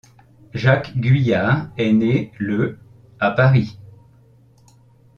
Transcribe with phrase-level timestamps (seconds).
[0.55, 2.79] Jacques Guyard est né le
[3.19, 3.77] à Paris.